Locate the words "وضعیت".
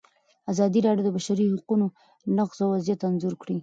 2.71-3.01